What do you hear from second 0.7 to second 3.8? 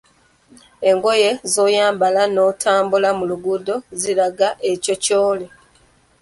Engoye z‘oyambala n‘otambula mu luguudo